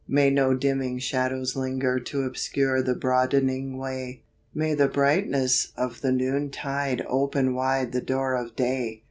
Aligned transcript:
May 0.07 0.31
no 0.31 0.55
dimming 0.55 0.97
shadows 0.97 1.55
linger 1.55 1.99
To 1.99 2.23
obscure 2.23 2.81
the 2.81 2.95
broadening 2.95 3.77
way, 3.77 4.23
May 4.51 4.73
the 4.73 4.87
brightness 4.87 5.71
of 5.77 6.01
the 6.01 6.11
noontide 6.11 7.05
Open 7.07 7.53
wide 7.53 7.91
the 7.91 8.01
door 8.01 8.33
of 8.33 8.55
day. 8.55 8.99